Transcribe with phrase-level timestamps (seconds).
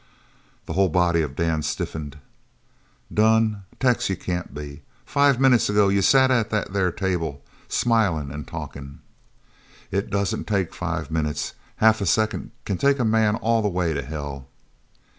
[0.65, 2.17] The whole body of Dan stiffened.
[3.13, 3.65] "Done?
[3.79, 4.81] Tex, you can't be!
[5.05, 9.01] Five minutes ago you sat at that there table, smilin' an' talkin'!"
[9.91, 11.53] "It doesn't take five minutes.
[11.75, 14.47] Half a second can take a man all the way to hell!"